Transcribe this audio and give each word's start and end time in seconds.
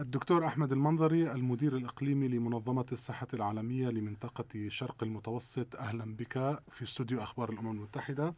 الدكتور 0.00 0.46
أحمد 0.46 0.72
المنظري 0.72 1.32
المدير 1.32 1.76
الإقليمي 1.76 2.28
لمنظمة 2.28 2.86
الصحة 2.92 3.26
العالمية 3.34 3.88
لمنطقة 3.88 4.68
شرق 4.68 5.02
المتوسط. 5.02 5.76
أهلا 5.76 6.16
بك 6.16 6.62
في 6.68 6.82
استوديو 6.82 7.22
أخبار 7.22 7.50
الأمم 7.50 7.70
المتحدة. 7.70 8.34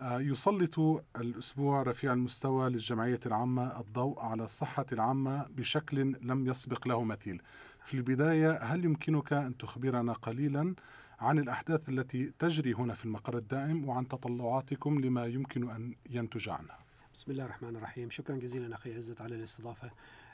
آه، 0.00 0.20
يسلط 0.20 0.78
الأسبوع 1.16 1.82
رفيع 1.82 2.12
المستوى 2.12 2.70
للجمعية 2.70 3.20
العامة 3.26 3.80
الضوء 3.80 4.20
على 4.20 4.44
الصحة 4.44 4.86
العامة 4.92 5.46
بشكل 5.48 6.16
لم 6.22 6.46
يسبق 6.46 6.88
له 6.88 7.04
مثيل. 7.04 7.42
في 7.84 7.94
البداية 7.94 8.58
هل 8.62 8.84
يمكنك 8.84 9.32
أن 9.32 9.56
تخبرنا 9.56 10.12
قليلا 10.12 10.74
عن 11.20 11.38
الأحداث 11.38 11.88
التي 11.88 12.32
تجري 12.38 12.72
هنا 12.72 12.94
في 12.94 13.04
المقر 13.04 13.36
الدائم 13.38 13.88
وعن 13.88 14.08
تطلعاتكم 14.08 15.00
لما 15.00 15.26
يمكن 15.26 15.70
أن 15.70 15.94
ينتج 16.10 16.48
عنها؟ 16.48 16.78
بسم 17.14 17.32
الله 17.32 17.44
الرحمن 17.44 17.76
الرحيم. 17.76 18.10
شكرا 18.10 18.36
جزيلا 18.36 18.74
أخي 18.74 18.94
عزت 18.94 19.20
على 19.20 19.34
الاستضافة. 19.34 19.90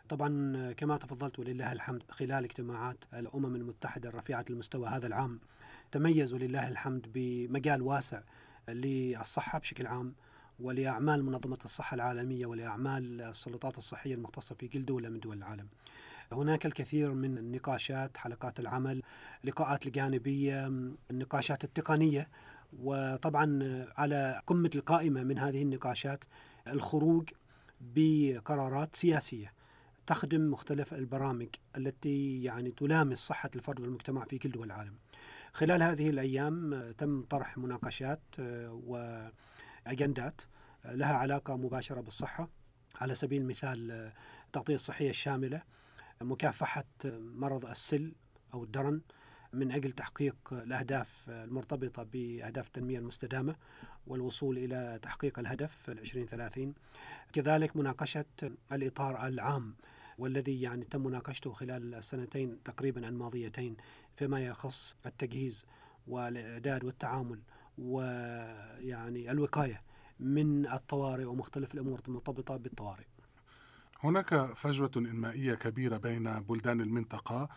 طبعا 0.09 0.73
كما 0.73 0.97
تفضلت 0.97 1.39
ولله 1.39 1.73
الحمد 1.73 2.03
خلال 2.11 2.45
اجتماعات 2.45 3.05
الأمم 3.15 3.57
المتحدة 3.57 4.09
الرفيعة 4.09 4.45
المستوى 4.51 4.89
هذا 4.89 5.07
العام 5.07 5.41
تميز 5.91 6.33
ولله 6.33 6.69
الحمد 6.69 7.07
بمجال 7.15 7.83
واسع 7.83 8.21
للصحة 8.69 9.59
بشكل 9.59 9.87
عام 9.87 10.15
ولأعمال 10.61 11.25
منظمة 11.25 11.59
الصحة 11.65 11.95
العالمية 11.95 12.47
ولأعمال 12.47 13.21
السلطات 13.21 13.79
الصحية 13.79 14.15
المختصة 14.15 14.55
في 14.55 14.69
كل 14.69 14.85
دولة 14.85 15.09
من 15.09 15.21
دول 15.21 15.37
العالم. 15.37 15.69
هناك 16.33 16.67
الكثير 16.67 17.13
من 17.15 17.39
النقاشات 17.39 18.17
حلقات 18.17 18.61
العمل 18.61 19.03
لقاءات 19.45 19.87
الجانبية 19.87 20.67
النقاشات 21.11 21.65
التقنية 21.65 22.29
وطبعا 22.83 23.87
على 23.97 24.43
قمة 24.47 24.71
القائمة 24.75 25.23
من 25.23 25.39
هذه 25.39 25.63
النقاشات 25.63 26.25
الخروج 26.67 27.31
بقرارات 27.81 28.97
سياسية. 28.97 29.58
تخدم 30.09 30.51
مختلف 30.51 30.95
البرامج 30.95 31.49
التي 31.77 32.43
يعني 32.43 32.71
تلامس 32.71 33.19
صحة 33.19 33.51
الفرد 33.57 33.81
والمجتمع 33.81 34.25
في 34.25 34.39
كل 34.39 34.51
دول 34.51 34.67
العالم. 34.67 34.95
خلال 35.53 35.83
هذه 35.83 36.11
الأيام 36.11 36.91
تم 36.99 37.23
طرح 37.23 37.59
مناقشات 37.59 38.21
وأجندات 38.69 40.41
لها 40.85 41.15
علاقة 41.15 41.57
مباشرة 41.57 42.01
بالصحة 42.01 42.49
على 43.01 43.15
سبيل 43.15 43.43
المثال 43.43 44.13
التغطية 44.47 44.75
الصحية 44.75 45.11
الشاملة 45.11 45.63
مكافحة 46.21 46.85
مرض 47.21 47.67
السل 47.67 48.13
أو 48.55 48.65
الدرن 48.65 49.01
من 49.53 49.73
أجل 49.73 49.93
تحقيق 49.93 50.37
الأهداف 50.53 51.25
المرتبطة 51.29 52.03
بأهداف 52.03 52.67
التنمية 52.67 52.99
المستدامة 52.99 53.57
والوصول 54.07 54.59
إلى 54.59 54.99
تحقيق 55.03 55.39
الهدف 55.39 55.91
2030 55.91 56.75
كذلك 57.33 57.77
مناقشة 57.77 58.25
الإطار 58.73 59.27
العام 59.27 59.75
والذي 60.19 60.61
يعني 60.61 60.85
تم 60.85 61.05
مناقشته 61.05 61.53
خلال 61.53 61.95
السنتين 61.95 62.63
تقريبا 62.63 63.09
الماضيتين 63.09 63.77
فيما 64.17 64.47
يخص 64.47 64.97
التجهيز 65.07 65.67
والإعداد 66.07 66.85
والتعامل 66.85 67.41
ويعني 67.79 69.31
الوقاية 69.31 69.83
من 70.21 70.67
الطوارئ 70.67 71.25
ومختلف 71.25 71.75
الأمور 71.75 72.01
المرتبطة 72.09 72.57
بالطوارئ. 72.57 73.05
هناك 74.01 74.53
فجوة 74.55 74.91
إنمائية 74.97 75.55
كبيرة 75.55 75.97
بين 75.97 76.41
بلدان 76.41 76.81
المنطقة. 76.81 77.49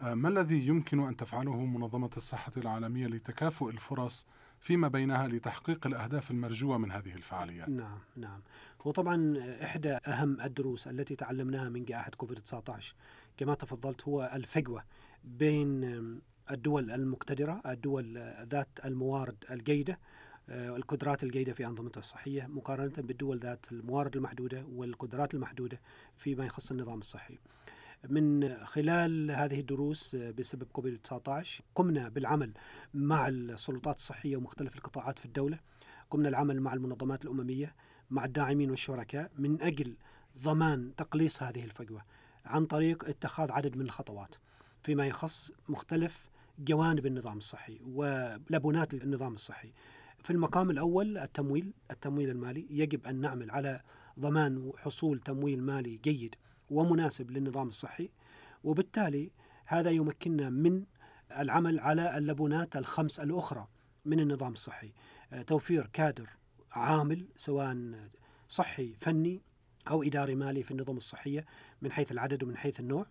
آه، 0.00 0.14
ما 0.14 0.28
الذي 0.28 0.66
يمكن 0.66 1.00
أن 1.00 1.16
تفعله 1.16 1.64
منظمة 1.64 2.10
الصحة 2.16 2.52
العالمية 2.56 3.06
لتكافؤ 3.06 3.70
الفرص 3.70 4.26
فيما 4.60 4.88
بينها 4.88 5.28
لتحقيق 5.28 5.86
الأهداف 5.86 6.30
المرجوة 6.30 6.78
من 6.78 6.92
هذه 6.92 7.14
الفعاليات. 7.14 7.68
نعم 7.68 7.98
نعم. 8.16 8.40
هو 8.82 8.90
طبعا 8.90 9.34
إحدى 9.62 9.98
أهم 10.06 10.40
الدروس 10.40 10.88
التي 10.88 11.16
تعلمناها 11.16 11.68
من 11.68 11.84
جائحة 11.84 12.10
كوفيد 12.10 12.38
19 12.38 12.94
كما 13.36 13.54
تفضلت 13.54 14.08
هو 14.08 14.30
الفجوة 14.34 14.84
بين 15.24 15.84
الدول 16.50 16.90
المقتدرة 16.90 17.62
الدول 17.66 18.18
ذات 18.50 18.68
الموارد 18.84 19.44
الجيدة 19.50 19.98
آه، 20.48 20.76
القدرات 20.76 21.24
الجيدة 21.24 21.52
في 21.52 21.66
أنظمتها 21.66 22.00
الصحية 22.00 22.46
مقارنة 22.46 22.92
بالدول 22.98 23.38
ذات 23.38 23.66
الموارد 23.72 24.16
المحدودة 24.16 24.64
والقدرات 24.74 25.34
المحدودة 25.34 25.80
فيما 26.16 26.46
يخص 26.46 26.70
النظام 26.70 26.98
الصحي. 26.98 27.38
من 28.08 28.56
خلال 28.64 29.30
هذه 29.30 29.60
الدروس 29.60 30.16
بسبب 30.16 30.64
كوفيد 30.72 30.98
19 30.98 31.64
قمنا 31.74 32.08
بالعمل 32.08 32.52
مع 32.94 33.28
السلطات 33.28 33.96
الصحية 33.96 34.36
ومختلف 34.36 34.76
القطاعات 34.76 35.18
في 35.18 35.24
الدولة 35.24 35.58
قمنا 36.10 36.28
العمل 36.28 36.60
مع 36.60 36.74
المنظمات 36.74 37.24
الأممية 37.24 37.74
مع 38.10 38.24
الداعمين 38.24 38.70
والشركاء 38.70 39.30
من 39.38 39.62
أجل 39.62 39.96
ضمان 40.42 40.94
تقليص 40.96 41.42
هذه 41.42 41.64
الفجوة 41.64 42.02
عن 42.44 42.66
طريق 42.66 43.04
اتخاذ 43.08 43.52
عدد 43.52 43.76
من 43.76 43.84
الخطوات 43.84 44.34
فيما 44.82 45.06
يخص 45.06 45.52
مختلف 45.68 46.30
جوانب 46.58 47.06
النظام 47.06 47.38
الصحي 47.38 47.80
ولبنات 47.86 48.94
النظام 48.94 49.34
الصحي. 49.34 49.72
في 50.18 50.30
المقام 50.30 50.70
الأول 50.70 51.18
التمويل، 51.18 51.72
التمويل 51.90 52.30
المالي 52.30 52.66
يجب 52.70 53.06
أن 53.06 53.20
نعمل 53.20 53.50
على 53.50 53.80
ضمان 54.18 54.72
حصول 54.76 55.20
تمويل 55.20 55.62
مالي 55.62 55.96
جيد 55.96 56.34
ومناسب 56.70 57.30
للنظام 57.30 57.68
الصحي 57.68 58.10
وبالتالي 58.64 59.30
هذا 59.66 59.90
يمكننا 59.90 60.50
من 60.50 60.84
العمل 61.38 61.80
على 61.80 62.18
اللبنات 62.18 62.76
الخمس 62.76 63.20
الأخرى 63.20 63.68
من 64.04 64.20
النظام 64.20 64.52
الصحي. 64.52 64.92
آه، 65.32 65.42
توفير 65.42 65.90
كادر 65.92 66.28
عامل 66.72 67.28
سواء 67.36 67.94
صحي 68.48 68.94
فني 69.00 69.42
أو 69.90 70.02
إداري 70.02 70.34
مالي 70.34 70.62
في 70.62 70.70
النظم 70.70 70.96
الصحية 70.96 71.44
من 71.82 71.92
حيث 71.92 72.12
العدد 72.12 72.42
ومن 72.42 72.56
حيث 72.56 72.80
النوع. 72.80 73.06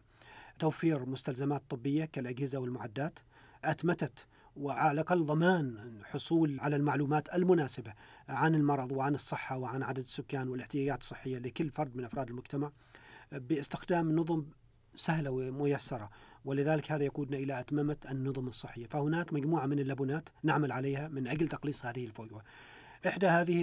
توفير 0.59 1.05
مستلزمات 1.05 1.63
طبية 1.69 2.05
كالأجهزة 2.05 2.59
والمعدات. 2.59 3.19
أتمتت 3.63 4.27
وعلى 4.55 4.91
الأقل 4.91 5.25
ضمان 5.25 5.91
حصول 6.05 6.59
على 6.59 6.75
المعلومات 6.75 7.35
المناسبة 7.35 7.93
عن 8.29 8.55
المرض 8.55 8.91
وعن 8.91 9.15
الصحة 9.15 9.57
وعن 9.57 9.83
عدد 9.83 9.97
السكان 9.97 10.47
والاحتياجات 10.47 11.01
الصحية 11.01 11.37
لكل 11.37 11.69
فرد 11.69 11.95
من 11.95 12.05
أفراد 12.05 12.29
المجتمع. 12.29 12.71
باستخدام 13.31 14.15
نظم 14.15 14.45
سهلة 14.95 15.29
وميسرة. 15.29 16.09
ولذلك 16.45 16.91
هذا 16.91 17.03
يقودنا 17.03 17.37
إلى 17.37 17.59
أتممة 17.59 17.97
النظم 18.11 18.47
الصحية. 18.47 18.85
فهناك 18.85 19.33
مجموعة 19.33 19.65
من 19.65 19.79
اللبنات 19.79 20.29
نعمل 20.43 20.71
عليها 20.71 21.07
من 21.07 21.27
أجل 21.27 21.47
تقليص 21.47 21.85
هذه 21.85 22.05
الفجوة 22.05 22.43
إحدى 23.07 23.27
هذه 23.27 23.61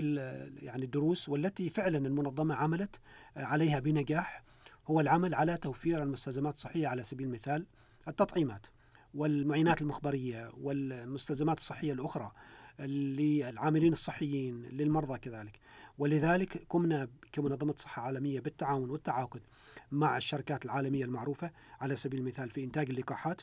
يعني 0.62 0.84
الدروس 0.84 1.28
والتي 1.28 1.70
فعلا 1.70 1.98
المنظمة 1.98 2.54
عملت 2.54 3.00
عليها 3.36 3.80
بنجاح 3.80 4.42
هو 4.86 5.00
العمل 5.00 5.34
على 5.34 5.56
توفير 5.56 6.02
المستلزمات 6.02 6.54
الصحية 6.54 6.88
على 6.88 7.02
سبيل 7.02 7.26
المثال 7.26 7.66
التطعيمات 8.08 8.66
والمعينات 9.14 9.82
المخبرية 9.82 10.50
والمستلزمات 10.60 11.58
الصحية 11.58 11.92
الأخرى 11.92 12.32
للعاملين 12.80 13.92
الصحيين 13.92 14.62
للمرضى 14.62 15.18
كذلك. 15.18 15.58
ولذلك 15.98 16.66
قمنا 16.68 17.08
كمنظمة 17.32 17.74
صحة 17.76 18.02
عالمية 18.02 18.40
بالتعاون 18.40 18.90
والتعاقد 18.90 19.40
مع 19.92 20.16
الشركات 20.16 20.64
العالمية 20.64 21.04
المعروفة 21.04 21.50
على 21.80 21.96
سبيل 21.96 22.20
المثال 22.20 22.50
في 22.50 22.64
إنتاج 22.64 22.90
اللقاحات 22.90 23.42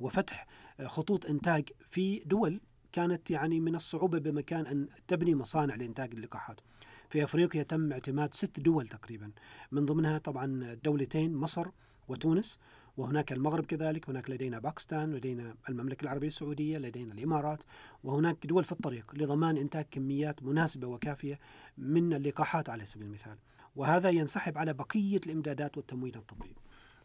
وفتح 0.00 0.46
خطوط 0.84 1.26
إنتاج 1.26 1.68
في 1.90 2.18
دول 2.18 2.60
كانت 2.92 3.30
يعني 3.30 3.60
من 3.60 3.74
الصعوبة 3.74 4.18
بمكان 4.18 4.66
أن 4.66 4.88
تبني 5.08 5.34
مصانع 5.34 5.74
لإنتاج 5.74 6.14
اللقاحات. 6.14 6.60
في 7.08 7.24
أفريقيا 7.24 7.62
تم 7.62 7.92
اعتماد 7.92 8.34
ست 8.34 8.60
دول 8.60 8.88
تقريبا 8.88 9.30
من 9.72 9.84
ضمنها 9.84 10.18
طبعا 10.18 10.74
دولتين 10.84 11.34
مصر 11.34 11.66
وتونس. 12.08 12.58
وهناك 12.96 13.32
المغرب 13.32 13.66
كذلك 13.66 14.08
هناك 14.08 14.30
لدينا 14.30 14.58
باكستان 14.58 15.14
لدينا 15.14 15.54
المملكة 15.68 16.02
العربية 16.04 16.26
السعودية 16.26 16.78
لدينا 16.78 17.12
الإمارات 17.12 17.62
وهناك 18.04 18.46
دول 18.46 18.64
في 18.64 18.72
الطريق 18.72 19.14
لضمان 19.14 19.56
إنتاج 19.56 19.84
كميات 19.90 20.42
مناسبة 20.42 20.86
وكافية 20.86 21.38
من 21.78 22.14
اللقاحات 22.14 22.70
على 22.70 22.84
سبيل 22.84 23.06
المثال. 23.06 23.38
وهذا 23.76 24.10
ينسحب 24.10 24.58
على 24.58 24.72
بقية 24.72 25.20
الإمدادات 25.26 25.76
والتمويل 25.76 26.16
الطبي. 26.16 26.54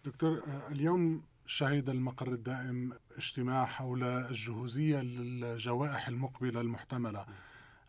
دكتور 0.05 0.43
اليوم 0.71 1.23
شهد 1.45 1.89
المقر 1.89 2.33
الدائم 2.33 2.93
اجتماع 3.17 3.65
حول 3.65 4.03
الجهوزية 4.03 5.01
للجوائح 5.01 6.07
المقبلة 6.07 6.61
المحتملة. 6.61 7.25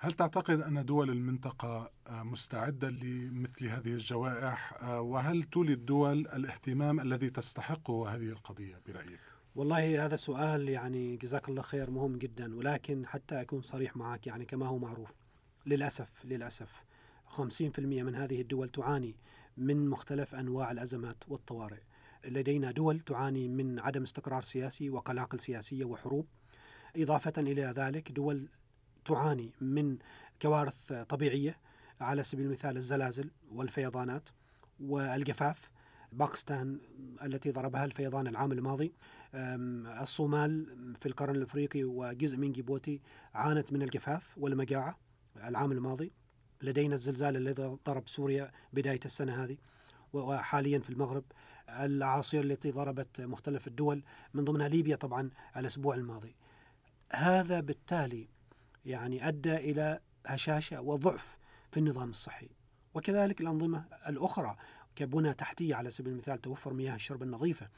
هل 0.02 0.12
تعتقد 0.12 0.60
أن 0.60 0.84
دول 0.84 1.10
المنطقة 1.10 1.90
آه، 2.06 2.22
مستعدة 2.22 2.88
لمثل 2.90 3.66
هذه 3.66 3.92
الجوائح؟ 3.92 4.82
آه، 4.82 5.00
وهل 5.00 5.42
تولي 5.42 5.72
الدول 5.72 6.18
الاهتمام 6.18 7.00
الذي 7.00 7.30
تستحقه 7.30 8.14
هذه 8.14 8.28
القضية 8.28 8.80
برأيك؟ 8.86 9.20
والله 9.54 10.04
هذا 10.04 10.16
سؤال 10.16 10.68
يعني 10.68 11.16
جزاك 11.16 11.48
الله 11.48 11.62
خير 11.62 11.90
مهم 11.90 12.18
جدا 12.18 12.56
ولكن 12.56 13.06
حتى 13.06 13.40
أكون 13.40 13.62
صريح 13.62 13.96
معك 13.96 14.26
يعني 14.26 14.44
كما 14.44 14.66
هو 14.66 14.78
معروف. 14.78 15.14
للأسف 15.66 16.24
للأسف 16.24 16.84
50% 17.26 18.02
من 18.02 18.14
هذه 18.14 18.40
الدول 18.40 18.68
تعاني 18.68 19.16
من 19.56 19.88
مختلف 19.88 20.34
أنواع 20.34 20.70
الأزمات 20.70 21.24
والطوارئ. 21.28 21.80
لدينا 22.24 22.70
دول 22.70 23.00
تعاني 23.00 23.48
من 23.48 23.78
عدم 23.78 24.02
استقرار 24.02 24.42
سياسي 24.42 24.90
وقلاقل 24.90 25.40
سياسية 25.40 25.84
وحروب. 25.84 26.26
إضافة 26.96 27.32
إلى 27.38 27.62
ذلك 27.62 28.12
دول 28.12 28.48
تعاني 29.04 29.52
من 29.60 29.98
كوارث 30.42 30.92
طبيعية 30.92 31.56
على 32.00 32.22
سبيل 32.22 32.46
المثال 32.46 32.76
الزلازل 32.76 33.30
والفيضانات 33.52 34.28
والجفاف. 34.80 35.70
باكستان 36.12 36.80
التي 37.22 37.50
ضربها 37.50 37.84
الفيضان 37.84 38.26
العام 38.26 38.52
الماضي. 38.52 38.94
الصومال 39.34 40.66
في 41.00 41.06
القرن 41.06 41.36
الأفريقي 41.36 41.84
وجزء 41.84 42.36
من 42.36 42.52
جيبوتي 42.52 43.00
عانت 43.34 43.72
من 43.72 43.82
الجفاف 43.82 44.38
والمجاعة 44.38 44.98
العام 45.36 45.72
الماضي. 45.72 46.12
لدينا 46.62 46.94
الزلزال 46.94 47.36
الذي 47.36 47.78
ضرب 47.86 48.08
سوريا 48.08 48.50
بداية 48.72 49.00
السنة 49.04 49.44
هذه 49.44 49.56
وحاليا 50.12 50.78
في 50.78 50.90
المغرب. 50.90 51.24
الأعاصير 51.68 52.44
التي 52.44 52.70
ضربت 52.70 53.20
مختلف 53.20 53.66
الدول 53.66 54.04
من 54.34 54.44
ضمنها 54.44 54.68
ليبيا 54.68 54.96
طبعا 54.96 55.30
الأسبوع 55.56 55.94
الماضي. 55.94 56.34
هذا 57.12 57.60
بالتالي 57.60 58.28
يعني 58.90 59.28
أدى 59.28 59.56
إلى 59.56 60.00
هشاشة 60.26 60.80
وضعف 60.80 61.38
في 61.70 61.80
النظام 61.80 62.10
الصحي. 62.10 62.48
وكذلك 62.94 63.40
الأنظمة 63.40 63.84
الأخرى 64.08 64.56
كبنى 64.96 65.34
تحتية 65.34 65.74
على 65.74 65.90
سبيل 65.90 66.12
المثال 66.12 66.40
توفر 66.40 66.72
مياه 66.72 66.94
الشرب 66.94 67.22
النظيفة 67.22 67.68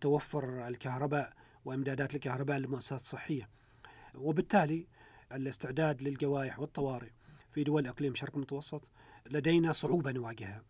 توفر 0.00 0.68
الكهرباء 0.68 1.32
وإمدادات 1.64 2.14
الكهرباء 2.14 2.58
للمؤسسات 2.58 3.00
الصحية. 3.00 3.48
وبالتالي 4.14 4.86
الاستعداد 5.32 6.02
للجوائح 6.02 6.60
والطوارئ 6.60 7.10
في 7.50 7.64
دول 7.64 7.86
أقليم 7.86 8.14
شرق 8.14 8.34
المتوسط 8.34 8.90
لدينا 9.30 9.72
صعوبة 9.72 10.12
نواجهها. 10.12 10.62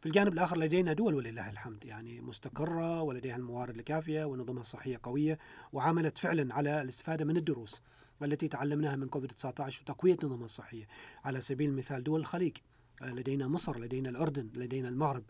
في 0.00 0.06
الجانب 0.06 0.32
الآخر 0.32 0.58
لدينا 0.58 0.92
دول 0.92 1.14
ولله 1.14 1.50
الحمد 1.50 1.84
يعني 1.84 2.20
مستقرة 2.20 3.02
ولديها 3.02 3.36
الموارد 3.36 3.76
الكافية 3.76 4.24
ونظمها 4.24 4.60
الصحية 4.60 5.00
قوية 5.02 5.38
وعملت 5.72 6.18
فعلا 6.18 6.54
على 6.54 6.82
الاستفادة 6.82 7.24
من 7.24 7.36
الدروس. 7.36 7.82
التي 8.24 8.48
تعلمناها 8.48 8.96
من 8.96 9.08
كوفيد 9.08 9.30
19 9.30 9.82
وتقوية 9.82 10.16
نظامها 10.24 10.44
الصحية. 10.44 10.88
على 11.24 11.40
سبيل 11.40 11.70
المثال 11.70 12.04
دول 12.04 12.20
الخليج 12.20 12.56
لدينا 13.02 13.48
مصر 13.48 13.78
لدينا 13.78 14.08
الأردن 14.08 14.50
لدينا 14.54 14.88
المغرب. 14.88 15.24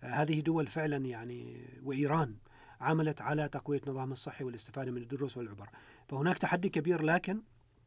هذه 0.00 0.40
دول 0.40 0.66
فعلا 0.66 0.96
يعني 0.96 1.64
وإيران 1.82 2.34
عملت 2.80 3.22
على 3.22 3.48
تقوية 3.48 3.80
نظام 3.86 4.12
الصحي 4.12 4.44
والاستفادة 4.44 4.90
من 4.90 5.02
الدروس 5.02 5.36
والعبر. 5.36 5.68
فهناك 6.08 6.38
تحدي 6.38 6.68
كبير 6.68 7.02
لكن 7.02 7.42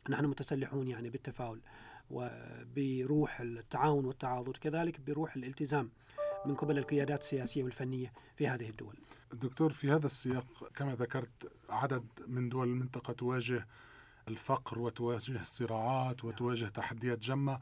نحن 0.09 0.25
متسلحون 0.25 0.87
يعني 0.87 1.09
بالتفاؤل 1.09 1.61
وبروح 2.09 3.41
التعاون 3.41 4.05
والتعاضد 4.05 4.57
كذلك 4.57 4.99
بروح 4.99 5.35
الالتزام 5.35 5.89
من 6.45 6.55
قبل 6.55 6.77
القيادات 6.77 7.21
السياسية 7.21 7.63
والفنية 7.63 8.13
في 8.35 8.47
هذه 8.47 8.69
الدول. 8.69 8.95
دكتور 9.33 9.69
في 9.69 9.91
هذا 9.91 10.05
السياق 10.05 10.71
كما 10.75 10.95
ذكرت 10.95 11.51
عدد 11.69 12.03
من 12.27 12.49
دول 12.49 12.67
المنطقة 12.67 13.13
تواجه 13.13 13.67
الفقر 14.27 14.79
وتواجه 14.79 15.41
الصراعات 15.41 16.25
وتواجه 16.25 16.65
تحديات 16.65 17.19
جمة. 17.19 17.59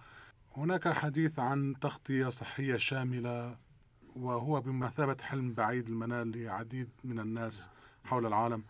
هناك 0.58 0.88
حديث 0.88 1.40
عن 1.40 1.76
تغطية 1.82 2.30
صحية 2.30 2.78
شاملة 2.78 3.58
وهو 4.16 4.62
بمثابة 4.62 5.18
حلم 5.22 5.54
بعيد 5.54 5.88
المنال 5.90 6.44
لعديد 6.44 6.90
من 7.04 7.20
الناس 7.20 7.70
حول 8.04 8.26
العالم. 8.26 8.64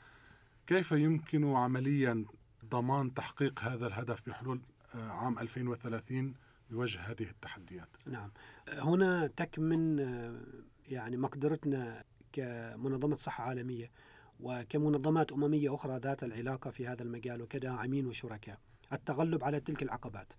كيف 0.67 0.91
يمكن 0.91 1.53
عمليا 1.55 2.25
ضمان 2.65 3.13
تحقيق 3.13 3.59
هذا 3.59 3.87
الهدف 3.87 4.29
بحلول 4.29 4.61
آه، 4.95 5.09
عام 5.09 5.39
2030 5.39 6.33
بوجه 6.69 6.99
هذه 6.99 7.23
التحديات؟ 7.29 7.89
نعم. 8.05 8.31
هنا 8.69 9.27
تكمن 9.27 9.99
آه، 9.99 10.39
يعني 10.87 11.17
مقدرتنا 11.17 12.03
كمنظمة 12.33 13.15
صحة 13.15 13.43
عالمية. 13.43 13.91
وكمنظمات 14.39 15.31
أممية 15.31 15.73
أخرى 15.73 15.97
ذات 15.97 16.23
العلاقة 16.23 16.71
في 16.71 16.87
هذا 16.87 17.03
المجال 17.03 17.41
وكداعمين 17.41 18.07
وشركاء. 18.07 18.59
التغلب 18.93 19.43
على 19.43 19.59
تلك 19.59 19.83
العقبات. 19.83 20.33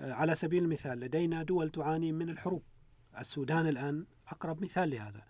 آه، 0.00 0.12
على 0.12 0.34
سبيل 0.34 0.64
المثال 0.64 1.00
لدينا 1.00 1.42
دول 1.42 1.70
تعاني 1.70 2.12
من 2.12 2.28
الحروب. 2.30 2.62
السودان 3.18 3.66
الآن 3.66 4.06
أقرب 4.28 4.62
مثال 4.62 4.90
لهذا. 4.90 5.22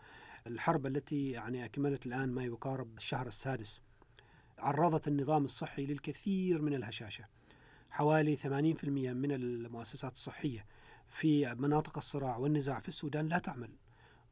الحرب 0.46 0.86
التي 0.86 1.30
يعني 1.30 1.64
أكملت 1.64 2.06
الآن 2.06 2.28
ما 2.28 2.44
يقارب 2.44 2.96
الشهر 2.96 3.26
السادس 3.26 3.80
عرضت 4.58 5.08
النظام 5.08 5.44
الصحي 5.44 5.86
للكثير 5.86 6.62
من 6.62 6.74
الهشاشة. 6.74 7.24
حوالي 7.90 8.36
80% 8.36 9.12
من 9.12 9.32
المؤسسات 9.32 10.12
الصحية 10.12 10.66
في 11.08 11.54
مناطق 11.54 11.96
الصراع 11.96 12.36
والنزاع 12.36 12.78
في 12.78 12.88
السودان 12.88 13.26
لا 13.26 13.38
تعمل. 13.38 13.70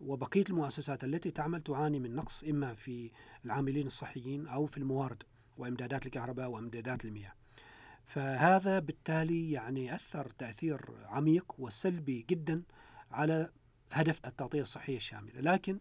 وبقية 0.06 0.44
المؤسسات 0.50 1.04
التي 1.04 1.30
تعمل 1.30 1.62
تعاني 1.62 1.98
من 2.00 2.14
نقص 2.14 2.44
إما 2.44 2.74
في 2.74 3.10
العاملين 3.44 3.86
الصحيين 3.86 4.46
أو 4.46 4.66
في 4.66 4.78
الموارد 4.78 5.22
وإمدادات 5.56 6.06
الكهرباء 6.06 6.48
وإمدادات 6.48 7.04
المياه. 7.04 7.32
فهذا 8.06 8.78
بالتالي 8.78 9.52
يعني 9.52 9.94
أثر 9.94 10.28
تأثير 10.28 10.80
عميق 11.04 11.54
وسلبي 11.58 12.26
جدا 12.30 12.62
على 13.10 13.50
هدف 13.92 14.20
التغطية 14.26 14.60
الصحية 14.60 14.96
الشاملة. 14.96 15.40
لكن 15.40 15.80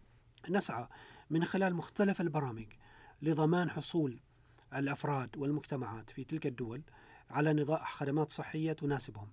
نسعى 0.50 0.88
من 1.30 1.44
خلال 1.44 1.74
مختلف 1.74 2.20
البرامج 2.20 2.66
لضمان 3.22 3.70
حصول 3.70 4.20
الأفراد 4.74 5.36
والمجتمعات 5.36 6.10
في 6.10 6.24
تلك 6.24 6.46
الدول 6.46 6.82
على 7.30 7.52
نظام 7.52 7.78
خدمات 7.84 8.30
صحية 8.30 8.72
تناسبهم. 8.72 9.28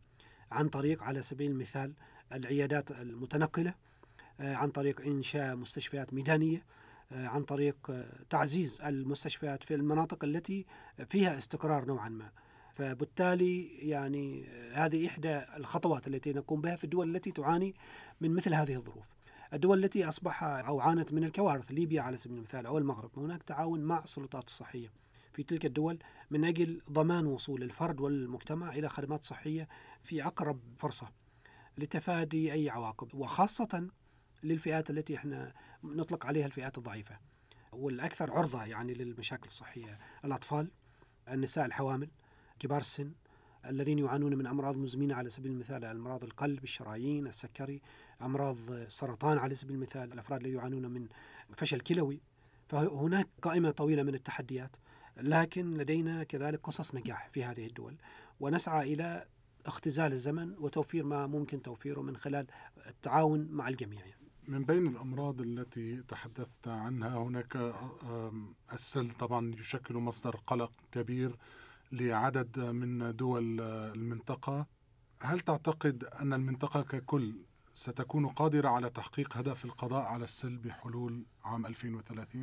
عن 0.51 0.69
طريق 0.69 1.03
على 1.03 1.21
سبيل 1.21 1.51
المثال 1.51 1.93
العيادات 2.33 2.91
المتنقلة 2.91 3.69
آه، 3.69 3.88
عن 4.39 4.69
طريق 4.69 5.01
إنشاء 5.01 5.55
مستشفيات 5.55 6.13
ميدانية 6.13 6.65
آه، 7.11 7.27
عن 7.27 7.43
طريق 7.43 7.75
آه، 7.89 8.05
تعزيز 8.29 8.81
المستشفيات 8.81 9.63
في 9.63 9.75
المناطق 9.75 10.23
التي 10.23 10.65
فيها 11.05 11.37
استقرار 11.37 11.85
نوعا 11.85 12.09
ما. 12.09 12.29
فبالتالي 12.73 13.67
يعني 13.89 14.45
هذه 14.73 15.07
إحدى 15.07 15.41
الخطوات 15.57 16.07
التي 16.07 16.33
نقوم 16.33 16.61
بها 16.61 16.75
في 16.75 16.83
الدول 16.83 17.15
التي 17.15 17.31
تعاني 17.31 17.75
من 18.21 18.35
مثل 18.35 18.53
هذه 18.53 18.75
الظروف. 18.75 19.05
الدول 19.53 19.83
التي 19.83 20.07
أصبح 20.07 20.43
أو 20.43 20.79
عانت 20.79 21.13
من 21.13 21.23
الكوارث 21.23 21.71
ليبيا 21.71 22.01
على 22.01 22.17
سبيل 22.17 22.37
المثال 22.37 22.65
أو 22.65 22.77
المغرب 22.77 23.19
هناك 23.19 23.43
تعاون 23.43 23.79
مع 23.79 24.03
السلطات 24.03 24.47
الصحية 24.47 24.91
في 25.33 25.43
تلك 25.43 25.65
الدول 25.65 25.99
من 26.31 26.45
أجل 26.45 26.81
ضمان 26.91 27.25
وصول 27.25 27.63
الفرد 27.63 28.01
والمجتمع 28.01 28.69
إلى 28.69 28.89
خدمات 28.89 29.23
صحية 29.23 29.67
في 30.03 30.25
أقرب 30.25 30.59
فرصة 30.77 31.07
لتفادي 31.77 32.53
أي 32.53 32.69
عواقب. 32.69 33.15
وخاصة 33.15 33.89
للفئات 34.43 34.89
التي 34.89 35.15
إحنا 35.15 35.53
نطلق 35.83 36.25
عليها 36.25 36.45
الفئات 36.45 36.77
الضعيفة. 36.77 37.17
والأكثر 37.71 38.31
عرضة 38.31 38.63
يعني 38.63 38.93
للمشاكل 38.93 39.45
الصحية 39.45 39.99
الأطفال 40.25 40.71
النساء 41.29 41.65
الحوامل 41.65 42.09
كبار 42.59 42.79
السن 42.79 43.11
الذين 43.65 43.99
يعانون 43.99 44.35
من 44.35 44.47
أمراض 44.47 44.77
مزمنة 44.77 45.15
على 45.15 45.29
سبيل 45.29 45.51
المثال 45.51 45.85
أمراض 45.85 46.23
القلب 46.23 46.63
الشرايين 46.63 47.27
السكري 47.27 47.81
أمراض 48.21 48.71
السرطان 48.71 49.37
على 49.37 49.55
سبيل 49.55 49.75
المثال 49.75 50.13
الأفراد 50.13 50.39
الذين 50.41 50.57
يعانون 50.57 50.85
من 50.85 51.07
فشل 51.55 51.79
كلوي. 51.79 52.21
فهناك 52.67 53.27
قائمة 53.41 53.71
طويلة 53.71 54.03
من 54.03 54.13
التحديات 54.13 54.75
لكن 55.17 55.77
لدينا 55.77 56.23
كذلك 56.23 56.59
قصص 56.61 56.95
نجاح 56.95 57.29
في 57.29 57.43
هذه 57.43 57.67
الدول. 57.67 57.97
ونسعى 58.39 58.93
إلى 58.93 59.25
اختزال 59.65 60.11
الزمن 60.11 60.55
وتوفير 60.57 61.05
ما 61.05 61.27
ممكن 61.27 61.61
توفيره 61.61 62.01
من 62.01 62.17
خلال 62.17 62.47
التعاون 62.87 63.47
مع 63.51 63.67
الجميع. 63.67 64.01
من 64.49 64.63
بين 64.63 64.87
الأمراض 64.87 65.41
التي 65.41 66.01
تحدثت 66.01 66.67
عنها 66.67 67.17
هناك 67.17 67.73
السل 68.73 69.11
طبعا 69.11 69.55
يشكل 69.59 69.95
مصدر 69.95 70.35
قلق 70.35 70.71
كبير 70.91 71.35
لعدد 71.91 72.59
من 72.59 73.15
دول 73.15 73.61
المنطقة 73.61 74.65
هل 75.21 75.39
تعتقد 75.39 76.03
أن 76.03 76.33
المنطقة 76.33 76.81
ككل 76.81 77.35
ستكون 77.73 78.27
قادرة 78.27 78.69
على 78.69 78.89
تحقيق 78.89 79.37
هدف 79.37 79.65
القضاء 79.65 80.01
على 80.01 80.23
السل 80.23 80.57
بحلول 80.57 81.25
عام 81.43 81.67
2030؟ 81.67 82.37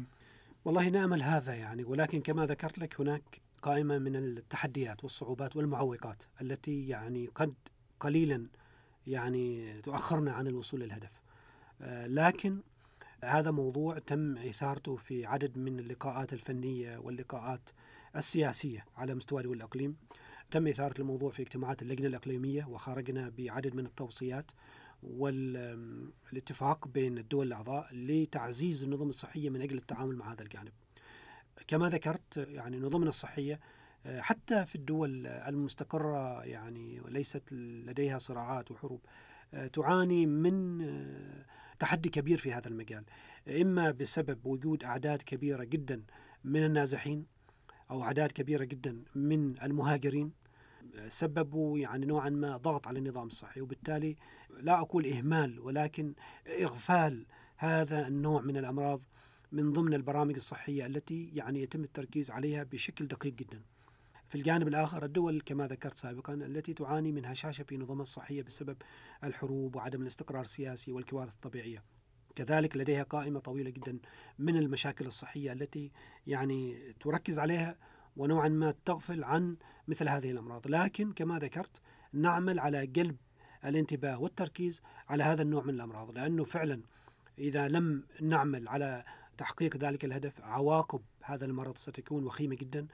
والله 0.64 0.88
نامل 0.88 1.22
هذا 1.22 1.54
يعني 1.54 1.84
ولكن 1.84 2.20
كما 2.20 2.46
ذكرت 2.46 2.78
لك 2.78 3.00
هناك 3.00 3.40
قائمة 3.62 3.98
من 3.98 4.16
التحديات 4.16 5.04
والصعوبات 5.04 5.56
والمعوقات 5.56 6.22
التي 6.40 6.88
يعني 6.88 7.30
قد 7.34 7.54
قليلا 8.00 8.46
يعني 9.06 9.80
تؤخرنا 9.80 10.32
عن 10.32 10.46
الوصول 10.46 10.80
للهدف 10.80 11.25
لكن 12.06 12.61
هذا 13.25 13.50
موضوع 13.50 13.99
تم 13.99 14.38
إثارته 14.38 14.97
في 14.97 15.26
عدد 15.26 15.59
من 15.59 15.78
اللقاءات 15.78 16.33
الفنية 16.33 16.99
واللقاءات 16.99 17.71
السياسية 18.16 18.85
على 18.97 19.14
مستوى 19.14 19.42
دول 19.42 19.56
الإقليم. 19.56 19.97
تم 20.50 20.66
إثارة 20.66 21.00
الموضوع 21.00 21.30
في 21.30 21.42
اجتماعات 21.42 21.83
اللجنة 21.83 22.06
الإقليمية 22.06 22.64
وخرجنا 22.64 23.33
بعدد 23.38 23.75
من 23.75 23.87
التوصيات 23.87 24.50
والاتفاق 25.02 26.88
بين 26.88 27.18
الدول 27.18 27.47
الأعضاء 27.47 27.88
لتعزيز 27.92 28.83
النظم 28.83 29.09
الصحية 29.09 29.50
من 29.50 29.62
أجل 29.62 29.76
التعامل 29.76 30.16
مع 30.16 30.33
هذا 30.33 30.42
الجانب. 30.42 30.73
كما 31.68 31.88
ذكرت 31.88 32.37
يعني 32.37 32.78
نظمنا 32.78 33.09
الصحية 33.09 33.61
آه، 34.06 34.21
حتى 34.21 34.64
في 34.64 34.75
الدول 34.75 35.26
المستقرة 35.26 36.45
يعني 36.45 37.00
وليست 37.00 37.52
لديها 37.52 38.18
صراعات 38.18 38.71
وحروب 38.71 39.00
آه، 39.54 39.66
تعاني 39.66 40.26
من 40.26 40.83
آه، 40.83 41.45
تحدي 41.78 42.09
كبير 42.09 42.38
في 42.38 42.52
هذا 42.52 42.68
المجال. 42.68 43.04
إما 43.61 43.90
بسبب 43.90 44.47
وجود 44.47 44.85
أعداد 44.85 45.23
كبيرة 45.23 45.64
جدا 45.64 46.02
من 46.45 46.64
النازحين 46.64 47.26
أو 47.90 48.02
أعداد 48.02 48.33
كبيرة 48.33 48.64
جدا 48.64 49.02
من 49.14 49.62
المهاجرين 49.62 50.33
سببوا 51.09 51.78
يعني 51.78 52.06
نوعا 52.06 52.28
ما 52.28 52.56
ضغط 52.56 52.87
على 52.87 52.99
النظام 52.99 53.26
الصحي 53.26 53.61
وبالتالي 53.61 54.16
لا 54.61 54.80
أقول 54.80 55.06
إهمال 55.06 55.61
ولكن 55.61 56.14
إغفال 56.61 57.26
هذا 57.56 58.09
النوع 58.09 58.40
من 58.40 58.56
الأمراض 58.56 59.00
من 59.52 59.73
ضمن 59.73 59.95
البرامج 59.95 60.35
الصحية 60.35 60.87
التي 60.87 61.30
يعني 61.35 61.62
يتم 61.62 61.85
التركيز 61.85 62.30
عليها 62.30 62.64
بشكل 62.64 63.06
دقيق 63.06 63.35
جدا. 63.35 63.62
في 64.28 64.35
الجانب 64.35 64.68
الآخر 64.68 65.04
الدول 65.04 65.40
كما 65.47 65.66
ذكرت 65.66 65.95
سابقا 65.95 66.35
التي 66.35 66.75
تعاني 66.75 67.12
من 67.12 67.25
هشاشة 67.25 67.62
في 67.64 67.76
نظامها 67.76 68.02
الصحية 68.02 68.42
بسبب 68.42 68.76
الحروب 69.25 69.76
وعدم 69.76 70.02
الاستقرار 70.02 70.40
السياسي 70.40 70.92
والكوارث 70.92 71.33
الطبيعية. 71.33 71.83
كذلك 72.35 72.76
لديها 72.76 73.02
قائمة 73.02 73.40
طويلة 73.40 73.71
جدا 73.71 73.99
من 74.38 74.56
المشاكل 74.56 75.06
الصحية 75.06 75.52
التي 75.52 75.92
يعني 76.26 76.76
تركز 77.00 77.38
عليها 77.38 77.76
ونوعا 78.16 78.49
ما 78.49 78.75
تغفل 78.85 79.25
عن 79.25 79.56
مثل 79.88 80.09
هذه 80.09 80.30
الأمراض. 80.30 80.68
لكن 80.68 81.12
كما 81.12 81.38
ذكرت 81.38 81.80
نعمل 82.12 82.59
على 82.61 82.87
قلب 82.97 83.16
الانتباه 83.64 84.21
والتركيز 84.21 84.83
على 85.09 85.25
هذا 85.25 85.42
النوع 85.42 85.62
من 85.62 85.75
الأمراض 85.75 86.11
لأنه 86.11 86.45
فعلا 86.45 86.83
إذا 87.38 87.68
لم 87.68 88.04
نعمل 88.21 88.68
على 88.68 89.04
تحقيق 89.37 89.76
ذلك 89.76 90.05
الهدف 90.05 90.40
عواقب 90.40 91.00
هذا 91.23 91.45
المرض 91.45 91.78
ستكون 91.78 92.25
وخيمة 92.25 92.55
جدا. 92.57 92.87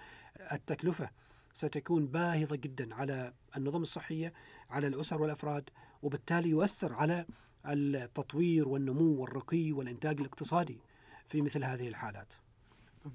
التكلفة 0.53 1.11
ستكون 1.55 2.07
باهظة 2.07 2.57
جدا 2.57 2.95
على 2.95 3.33
النظم 3.57 3.83
الصحية 3.83 4.33
على 4.71 4.87
الأسر 4.87 5.23
والأفراد 5.23 5.71
وبالتالي 6.03 6.49
يؤثر 6.49 6.93
على 6.93 7.27
التطوير 7.67 8.69
والنمو 8.69 9.21
والرقي 9.21 9.73
والإنتاج 9.73 10.21
الاقتصادي 10.21 10.79
في 11.29 11.43
مثل 11.43 11.65
هذه 11.65 11.89
الحالات. 11.89 12.33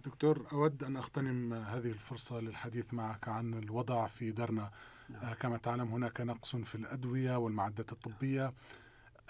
دكتور 0.05 0.48
أود 0.51 0.84
أن 0.84 0.98
أغتنم 0.98 1.53
هذه 1.53 1.91
الفرصة 1.91 2.39
للحديث 2.39 2.93
معك 2.93 3.27
عن 3.27 3.53
الوضع 3.53 4.07
في 4.07 4.31
درنا. 4.31 4.72
نعم. 5.10 5.34
كما 5.34 5.57
تعلم 5.57 5.88
هناك 5.88 6.22
نقص 6.22 6.55
في 6.55 6.75
الأدوية 6.75 7.38
والمعدات 7.38 7.91
الطبية. 7.91 8.53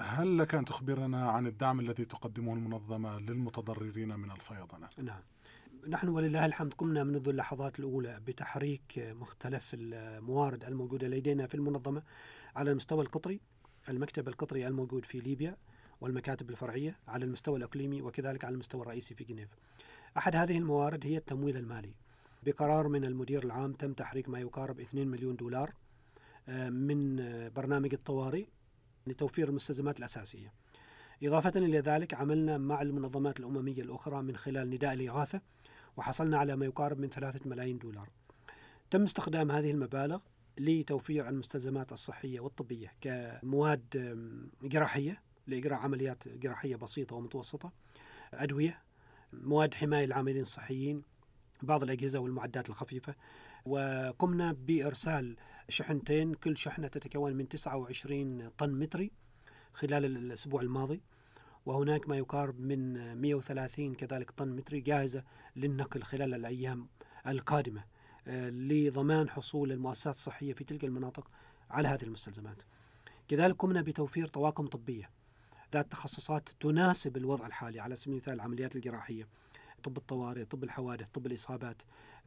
هل 0.01 0.37
لك 0.37 0.55
أن 0.55 0.65
تخبرنا 0.65 1.29
عن 1.29 1.47
الدعم 1.47 1.79
الذي 1.79 2.05
تقدمه 2.05 2.53
المنظمة 2.53 3.19
للمتضررين 3.19 4.19
من 4.19 4.31
الفيضانات؟ 4.31 4.99
نعم. 4.99 5.21
نحن 5.87 6.07
ولله 6.07 6.45
الحمد 6.45 6.73
قمنا 6.73 7.03
منذ 7.03 7.29
اللحظات 7.29 7.79
الأولى 7.79 8.19
بتحريك 8.27 9.15
مختلف 9.19 9.69
الموارد 9.73 10.63
الموجودة 10.63 11.07
لدينا 11.07 11.47
في 11.47 11.55
المنظمة 11.55 12.03
على 12.55 12.71
المستوى 12.71 13.01
القطري 13.01 13.39
المكتب 13.89 14.27
القطري 14.27 14.67
الموجود 14.67 15.05
في 15.05 15.19
ليبيا 15.19 15.57
والمكاتب 16.01 16.49
الفرعية 16.49 16.99
على 17.07 17.25
المستوى 17.25 17.57
الإقليمي 17.57 18.01
وكذلك 18.01 18.45
على 18.45 18.53
المستوى 18.53 18.81
الرئيسي 18.81 19.15
في 19.15 19.23
جنيف. 19.23 19.49
أحد 20.17 20.35
هذه 20.35 20.57
الموارد 20.57 21.05
هي 21.05 21.17
التمويل 21.17 21.57
المالي. 21.57 21.93
بقرار 22.43 22.87
من 22.87 23.05
المدير 23.05 23.43
العام 23.43 23.73
تم 23.73 23.93
تحريك 23.93 24.29
ما 24.29 24.39
يقارب 24.39 24.79
2 24.79 25.07
مليون 25.07 25.35
دولار 25.35 25.73
آه، 26.49 26.69
من 26.69 27.15
برنامج 27.55 27.93
الطوارئ 27.93 28.45
لتوفير 29.07 29.49
المستلزمات 29.49 29.99
الأساسية. 29.99 30.53
إضافة 31.23 31.53
إلى 31.55 31.79
ذلك 31.79 32.13
عملنا 32.13 32.57
مع 32.57 32.81
المنظمات 32.81 33.39
الأممية 33.39 33.81
الأخرى 33.81 34.21
من 34.21 34.37
خلال 34.37 34.69
نداء 34.69 34.93
الإغاثة 34.93 35.41
وحصلنا 35.97 36.37
على 36.37 36.55
ما 36.55 36.65
يقارب 36.65 36.99
من 36.99 37.09
ثلاثة 37.09 37.49
ملايين 37.49 37.77
دولار. 37.77 38.09
تم 38.89 39.03
استخدام 39.03 39.51
هذه 39.51 39.71
المبالغ 39.71 40.19
لتوفير 40.59 41.29
المستلزمات 41.29 41.91
الصحية 41.91 42.39
والطبية 42.39 42.93
كمواد 43.01 43.85
جراحية 44.63 45.21
لإجراء 45.47 45.79
عمليات 45.79 46.27
جراحية 46.27 46.75
بسيطة 46.75 47.15
ومتوسطة 47.15 47.71
أدوية 48.33 48.81
مواد 49.33 49.73
حماية 49.73 50.05
للعاملين 50.05 50.41
الصحيين 50.41 51.01
بعض 51.61 51.83
الأجهزة 51.83 52.19
والمعدات 52.19 52.69
الخفيفة 52.69 53.15
وقمنا 53.67 54.51
بإرسال 54.53 55.35
شحنتين 55.69 56.33
كل 56.33 56.57
شحنة 56.57 56.87
تتكون 56.87 57.33
من 57.33 57.47
29 57.47 58.49
طن 58.49 58.79
متري 58.79 59.11
خلال 59.73 60.05
الأسبوع 60.05 60.61
الماضي. 60.61 61.01
وهناك 61.65 62.09
ما 62.09 62.17
يقارب 62.17 62.59
من 62.59 63.13
130 63.21 63.95
كذلك 63.95 64.31
طن 64.31 64.47
متري 64.47 64.79
جاهزة 64.79 65.23
للنقل 65.55 66.03
خلال 66.03 66.33
الأيام 66.33 66.87
القادمة 67.27 67.83
آه، 68.27 68.49
لضمان 68.49 69.29
حصول 69.29 69.71
المؤسسات 69.71 70.13
الصحية 70.13 70.53
في 70.53 70.63
تلك 70.63 70.83
المناطق 70.83 71.31
على 71.69 71.87
هذه 71.87 72.03
المستلزمات. 72.03 72.61
كذلك 73.27 73.55
قمنا 73.55 73.81
بتوفير 73.81 74.27
طواقم 74.27 74.67
طبية. 74.67 75.09
ذات 75.73 75.91
تخصصات 75.91 76.49
تناسب 76.59 77.17
الوضع 77.17 77.45
الحالي 77.47 77.79
على 77.79 77.95
سبيل 77.95 78.13
المثال 78.13 78.33
العمليات 78.33 78.75
الجراحية 78.75 79.27
طب 79.83 79.97
الطوارئ 79.97 80.45
طب 80.45 80.63
الحوادث 80.63 81.09
طب 81.09 81.25
الإصابات. 81.25 81.81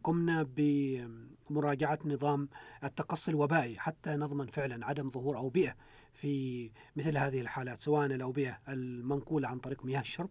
قمنا 0.04 0.42
بمراجعة 0.56 1.98
نظام 2.04 2.48
التقصي 2.84 3.30
الوبائي 3.30 3.78
حتى 3.78 4.10
نضمن 4.10 4.46
فعلا 4.46 4.86
عدم 4.86 5.10
ظهور 5.10 5.36
أوبئة 5.36 5.76
في 6.14 6.70
مثل 6.96 7.18
هذه 7.18 7.40
الحالات 7.40 7.80
سواء 7.80 8.06
الأوبئة 8.06 8.58
المنقولة 8.68 9.48
عن 9.48 9.58
طريق 9.58 9.84
مياه 9.84 10.00
الشرب 10.00 10.30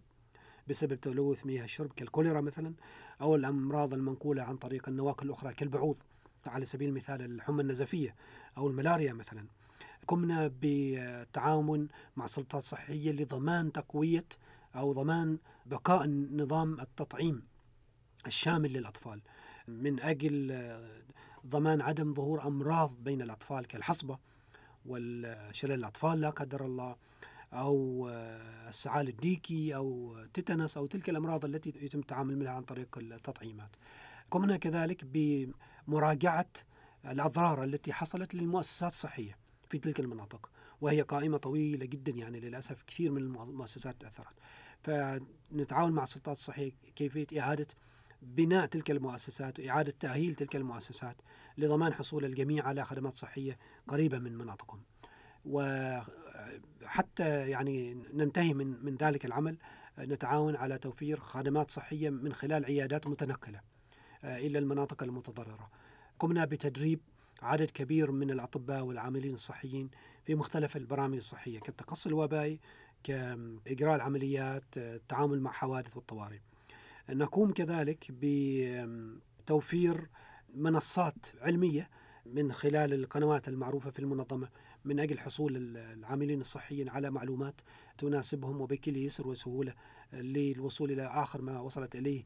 بسبب 0.68 0.94
تلوث 0.94 1.46
مياه 1.46 1.64
الشرب 1.64 1.92
كالكوليرا 1.92 2.40
مثلا 2.40 2.74
أو 3.20 3.34
الأمراض 3.34 3.94
المنقولة 3.94 4.42
عن 4.42 4.56
طريق 4.56 4.88
النواقل 4.88 5.26
الأخرى 5.26 5.54
كالبعوض 5.54 5.96
على 6.46 6.64
سبيل 6.64 6.88
المثال 6.88 7.22
الحمى 7.22 7.62
النزفية 7.62 8.14
أو 8.56 8.68
الملاريا 8.68 9.12
مثلا. 9.12 9.46
قمنا 10.06 10.48
بالتعاون 10.48 11.88
مع 12.16 12.24
السلطات 12.24 12.62
الصحية 12.62 13.12
لضمان 13.12 13.72
تقوية 13.72 14.26
أو 14.76 14.92
ضمان 14.92 15.38
بقاء 15.66 16.06
نظام 16.32 16.80
التطعيم 16.80 17.42
الشامل 18.26 18.72
للأطفال. 18.72 19.20
من 19.70 20.00
أجل 20.00 20.70
ضمان 21.46 21.80
عدم 21.80 22.14
ظهور 22.14 22.46
أمراض 22.46 22.94
بين 23.04 23.22
الأطفال 23.22 23.66
كالحصبة 23.66 24.18
والشلل 24.86 25.72
الأطفال 25.72 26.20
لا 26.20 26.30
قدر 26.30 26.64
الله 26.64 26.96
أو 27.52 28.08
السعال 28.68 29.08
الديكي 29.08 29.76
أو 29.76 30.16
تيتانس 30.34 30.76
أو 30.76 30.86
تلك 30.86 31.08
الأمراض 31.08 31.44
التي 31.44 31.72
يتم 31.80 31.98
التعامل 31.98 32.38
معها 32.38 32.50
عن 32.50 32.62
طريق 32.62 32.98
التطعيمات. 32.98 33.76
قمنا 34.30 34.56
كذلك 34.56 35.04
بمراجعة 35.04 36.46
الأضرار 37.04 37.64
التي 37.64 37.92
حصلت 37.92 38.34
للمؤسسات 38.34 38.90
الصحية 38.90 39.38
في 39.68 39.78
تلك 39.78 40.00
المناطق 40.00 40.50
وهي 40.80 41.02
قائمة 41.02 41.36
طويلة 41.36 41.86
جدا 41.86 42.12
يعني 42.12 42.40
للأسف 42.40 42.82
كثير 42.82 43.12
من 43.12 43.22
المؤسسات 43.22 44.00
تأثرت. 44.00 44.34
فنتعاون 44.82 45.92
مع 45.92 46.02
السلطات 46.02 46.36
الصحية 46.36 46.72
كيفية 46.96 47.26
إعادة 47.40 47.66
بناء 48.22 48.66
تلك 48.66 48.90
المؤسسات 48.90 49.60
وإعادة 49.60 49.94
تأهيل 50.00 50.34
تلك 50.34 50.56
المؤسسات 50.56 51.16
لضمان 51.58 51.92
حصول 51.92 52.24
الجميع 52.24 52.66
على 52.66 52.84
خدمات 52.84 53.12
صحية 53.12 53.58
قريبة 53.88 54.18
من 54.18 54.38
مناطقهم. 54.38 54.82
وحتى 55.44 57.24
يعني 57.50 57.94
ننتهي 57.94 58.54
من 58.54 58.84
من 58.84 58.96
ذلك 58.96 59.24
العمل 59.26 59.58
نتعاون 59.98 60.56
على 60.56 60.78
توفير 60.78 61.20
خدمات 61.20 61.70
صحية 61.70 62.10
من 62.10 62.32
خلال 62.32 62.64
عيادات 62.64 63.06
متنقلة 63.06 63.60
آه، 64.24 64.38
إلى 64.38 64.58
المناطق 64.58 65.02
المتضررة. 65.02 65.70
قمنا 66.18 66.44
بتدريب 66.44 67.00
عدد 67.42 67.70
كبير 67.70 68.10
من 68.10 68.30
الأطباء 68.30 68.82
والعاملين 68.82 69.34
الصحيين 69.34 69.90
في 70.24 70.34
مختلف 70.34 70.76
البرامج 70.76 71.16
الصحية 71.16 71.60
كالتقصي 71.60 72.08
الوبائي 72.08 72.60
كإجراء 73.04 73.96
العمليات 73.96 74.64
التعامل 74.76 75.40
مع 75.40 75.52
حوادث 75.52 75.96
والطوارئ. 75.96 76.38
نقوم 77.10 77.52
كذلك 77.52 78.06
بتوفير 78.10 80.08
منصات 80.54 81.26
علمية 81.40 81.90
من 82.26 82.52
خلال 82.52 82.94
القنوات 82.94 83.48
المعروفة 83.48 83.90
في 83.90 83.98
المنظمة 83.98 84.48
من 84.84 85.00
أجل 85.00 85.18
حصول 85.18 85.56
العاملين 85.76 86.40
الصحيين 86.40 86.88
على 86.88 87.10
معلومات 87.10 87.60
تناسبهم 87.98 88.60
وبكل 88.60 88.96
يسر 88.96 89.28
وسهولة 89.28 89.74
للوصول 90.12 90.90
إلى 90.92 91.06
آخر 91.06 91.42
ما 91.42 91.60
وصلت 91.60 91.96
إليه. 91.96 92.24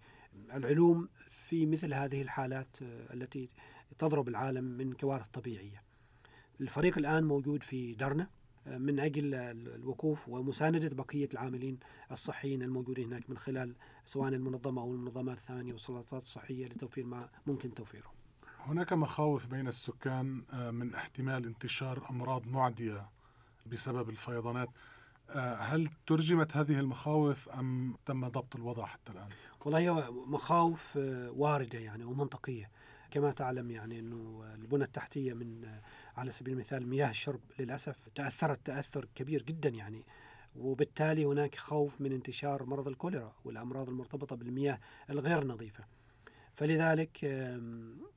العلوم 0.54 1.08
في 1.30 1.66
مثل 1.66 1.94
هذه 1.94 2.22
الحالات 2.22 2.76
التي 2.82 3.48
تضرب 3.98 4.28
العالم 4.28 4.64
من 4.64 4.92
كوارث 4.92 5.26
طبيعية. 5.26 5.82
الفريق 6.60 6.98
الآن 6.98 7.24
موجود 7.24 7.62
في 7.62 7.94
درنا 7.94 8.28
من 8.66 9.00
أجل 9.00 9.34
الوقوف 9.34 10.28
ومساندة 10.28 10.96
بقية 10.96 11.28
العاملين 11.32 11.78
الصحيين 12.12 12.62
الموجودين 12.62 13.06
هناك 13.06 13.30
من 13.30 13.38
خلال 13.38 13.74
سواء 14.04 14.28
المنظمة 14.28 14.82
أو 14.82 14.92
المنظمات 14.92 15.36
الثانية 15.36 15.72
والسلطات 15.72 16.22
الصحية 16.22 16.66
لتوفير 16.66 17.06
ما 17.06 17.28
ممكن 17.46 17.74
توفيره. 17.74 18.12
هناك 18.60 18.92
مخاوف 18.92 19.46
بين 19.46 19.68
السكان 19.68 20.42
آه، 20.52 20.70
من 20.70 20.94
احتمال 20.94 21.46
انتشار 21.46 22.10
أمراض 22.10 22.46
معدية 22.46 23.08
بسبب 23.66 24.08
الفيضانات. 24.08 24.68
آه، 25.30 25.54
هل 25.54 25.88
ترجمت 26.06 26.56
هذه 26.56 26.80
المخاوف 26.80 27.48
أم 27.48 27.96
تم 28.06 28.28
ضبط 28.28 28.56
الوضع 28.56 28.86
حتى 28.86 29.12
الآن؟ 29.12 29.28
والله 29.64 29.78
هي 29.78 30.10
مخاوف 30.10 30.98
آه، 30.98 31.30
واردة 31.30 31.78
يعني 31.78 32.04
ومنطقية 32.04 32.70
كما 33.10 33.30
تعلم 33.30 33.70
يعني 33.70 33.98
أنه 33.98 34.44
البنى 34.54 34.84
التحتية 34.84 35.34
من 35.34 35.78
على 36.16 36.30
سبيل 36.30 36.54
المثال 36.54 36.88
مياه 36.88 37.10
الشرب 37.10 37.40
للأسف 37.58 38.08
تأثرت 38.14 38.66
تأثر 38.66 39.08
كبير 39.14 39.42
جدا 39.42 39.68
يعني. 39.68 40.04
وبالتالي 40.56 41.24
هناك 41.24 41.54
خوف 41.54 42.00
من 42.00 42.12
انتشار 42.12 42.64
مرض 42.64 42.88
الكوليرا 42.88 43.34
والأمراض 43.44 43.88
المرتبطة 43.88 44.36
بالمياه 44.36 44.78
الغير 45.10 45.46
نظيفة. 45.46 45.84
فلذلك 46.52 47.22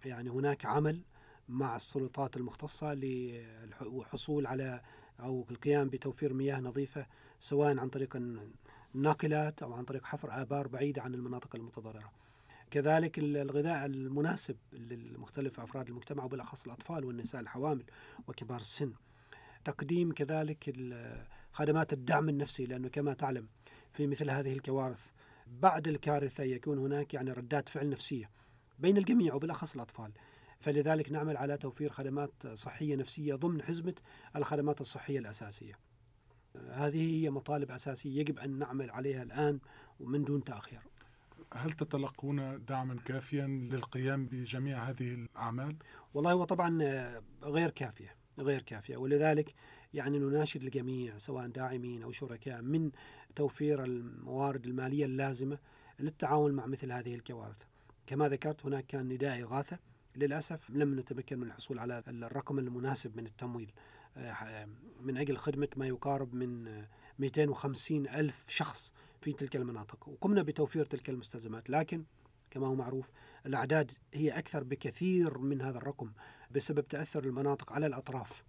يعني 0.05 0.29
هناك 0.29 0.65
عمل 0.65 1.01
مع 1.49 1.75
السلطات 1.75 2.37
المختصة 2.37 2.93
للحصول 2.93 4.47
على 4.47 4.81
أو 5.19 5.45
القيام 5.51 5.89
بتوفير 5.89 6.33
مياه 6.33 6.59
نظيفة 6.59 7.05
سواء 7.39 7.79
عن 7.79 7.89
طريق 7.89 8.17
الناقلات 8.95 9.63
أو 9.63 9.73
عن 9.73 9.83
طريق 9.85 10.05
حفر 10.05 10.41
آبار 10.41 10.67
بعيدة 10.67 11.01
عن 11.01 11.13
المناطق 11.13 11.55
المتضررة. 11.55 12.11
كذلك 12.71 13.19
الغذاء 13.19 13.85
المناسب 13.85 14.57
لمختلف 14.73 15.59
أفراد 15.59 15.87
المجتمع 15.87 16.23
وبالأخص 16.23 16.65
الأطفال 16.65 17.05
والنساء 17.05 17.41
الحوامل 17.41 17.83
وكبار 18.27 18.59
السن. 18.59 18.93
تقديم 19.63 20.11
كذلك 20.11 20.73
خدمات 21.51 21.93
الدعم 21.93 22.29
النفسي 22.29 22.65
لأنه 22.65 22.87
كما 22.87 23.13
تعلم 23.13 23.47
في 23.93 24.07
مثل 24.07 24.29
هذه 24.29 24.53
الكوارث 24.53 25.11
بعد 25.47 25.87
الكارثة 25.87 26.43
يكون 26.43 26.77
هناك 26.77 27.13
يعني 27.13 27.31
ردات 27.31 27.69
فعل 27.69 27.89
نفسية 27.89 28.29
بين 28.79 28.97
الجميع 28.97 29.33
وبالأخص 29.33 29.75
الأطفال. 29.75 30.11
فلذلك 30.59 31.11
نعمل 31.11 31.37
على 31.37 31.57
توفير 31.57 31.89
خدمات 31.89 32.47
صحية 32.47 32.95
نفسية 32.95 33.35
ضمن 33.35 33.61
حزمة 33.61 33.95
الخدمات 34.35 34.81
الصحية 34.81 35.19
الأساسية. 35.19 35.73
هذه 36.69 37.23
هي 37.23 37.29
مطالب 37.29 37.71
أساسية 37.71 38.19
يجب 38.19 38.39
أن 38.39 38.59
نعمل 38.59 38.91
عليها 38.91 39.23
الآن 39.23 39.59
ومن 39.99 40.23
دون 40.23 40.43
تأخير. 40.43 40.81
هل 41.53 41.71
تتلقون 41.71 42.65
دعما 42.65 42.95
كافيا 43.05 43.47
للقيام 43.47 44.25
بجميع 44.25 44.83
هذه 44.83 45.13
الأعمال؟ 45.13 45.75
والله 46.13 46.31
هو 46.31 46.43
طبعا 46.43 46.77
غير 47.43 47.69
كافية 47.69 48.15
غير 48.39 48.61
كافية. 48.61 48.97
ولذلك 48.97 49.53
يعني 49.93 50.19
نناشد 50.19 50.63
الجميع 50.63 51.17
سواء 51.17 51.47
داعمين 51.47 52.03
أو 52.03 52.11
شركاء 52.11 52.61
من 52.61 52.91
توفير 53.35 53.83
الموارد 53.83 54.65
المالية 54.65 55.05
اللازمة 55.05 55.57
للتعاون 55.99 56.51
مع 56.51 56.65
مثل 56.65 56.91
هذه 56.91 57.15
الكوارث. 57.15 57.57
كما 58.07 58.29
ذكرت 58.29 58.65
هناك 58.65 58.85
كان 58.85 59.09
نداء 59.09 59.41
إغاثة. 59.41 59.79
للأسف 60.15 60.69
لم 60.69 60.99
نتمكن 60.99 61.39
من 61.39 61.47
الحصول 61.47 61.79
على 61.79 62.03
الرقم 62.07 62.59
المناسب 62.59 63.17
من 63.17 63.25
التمويل. 63.25 63.71
آه، 64.17 64.67
من 65.01 65.17
أجل 65.17 65.37
خدمة 65.37 65.67
ما 65.75 65.87
يقارب 65.87 66.33
من 66.33 66.83
250 67.19 68.07
ألف 68.07 68.45
شخص 68.47 68.93
في 69.21 69.33
تلك 69.33 69.55
المناطق. 69.55 70.09
وقمنا 70.09 70.41
بتوفير 70.41 70.85
تلك 70.85 71.09
المستلزمات. 71.09 71.69
لكن 71.69 72.03
كما 72.51 72.67
هو 72.67 72.75
معروف 72.75 73.09
الأعداد 73.45 73.91
هي 74.13 74.29
أكثر 74.29 74.63
بكثير 74.63 75.37
من 75.37 75.61
هذا 75.61 75.77
الرقم 75.77 76.11
بسبب 76.51 76.87
تأثر 76.87 77.23
المناطق 77.23 77.73
على 77.73 77.85
الأطراف 77.87 78.43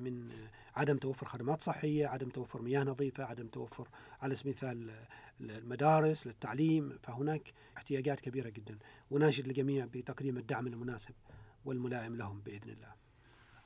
من 0.00 0.30
عدم 0.74 0.96
توفر 0.96 1.26
خدمات 1.26 1.62
صحية 1.62 2.06
عدم 2.06 2.28
توفر 2.28 2.62
مياه 2.62 2.84
نظيفة 2.84 3.24
عدم 3.24 3.46
توفر 3.46 3.88
على 4.22 4.34
سبيل 4.34 4.52
المثال 4.52 5.06
المدارس 5.40 6.26
للتعليم. 6.26 6.98
فهناك 7.02 7.52
احتياجات 7.76 8.20
كبيرة 8.20 8.48
جدا. 8.48 8.78
وناشد 9.10 9.46
الجميع 9.46 9.84
بتقديم 9.84 10.38
الدعم 10.38 10.66
المناسب 10.66 11.14
والملائم 11.64 12.16
لهم 12.16 12.40
بإذن 12.40 12.70
الله. 12.70 13.05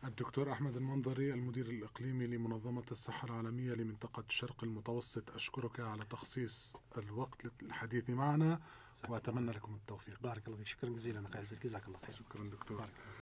الدكتور 0.04 0.52
أحمد 0.52 0.76
المنظري 0.76 1.32
المدير 1.32 1.66
الإقليمي 1.66 2.26
لمنظمة 2.26 2.84
الصحة 2.90 3.26
العالمية 3.26 3.72
لمنطقة 3.72 4.24
الشرق 4.28 4.64
المتوسط 4.64 5.30
أشكرك 5.30 5.80
على 5.80 6.04
تخصيص 6.04 6.76
الوقت 6.98 7.62
للحديث 7.62 8.10
معنا 8.10 8.60
وأتمنى 9.08 9.52
لكم 9.52 9.74
التوفيق. 9.74 10.22
بارك 10.22 10.46
الله 10.46 10.58
فيك. 10.58 10.66
شكرا 10.66 10.90
جزيلا 10.90 11.28
أخي 11.28 11.56
جزاك 11.56 11.88
الله 11.88 11.98
خير. 12.06 12.16
شكرا 12.16 12.44
دكتور. 12.44 12.88